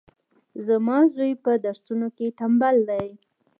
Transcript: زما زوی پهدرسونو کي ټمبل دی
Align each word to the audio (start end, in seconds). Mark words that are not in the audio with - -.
زما 0.67 0.97
زوی 1.15 1.31
پهدرسونو 1.43 2.07
کي 2.17 2.27
ټمبل 2.39 2.75
دی 2.89 3.07